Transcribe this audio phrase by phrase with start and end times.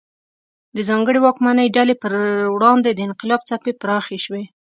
[0.75, 2.13] د ځانګړې واکمنې ډلې پر
[2.55, 4.43] وړاندې د انقلاب څپې پراخې شوې.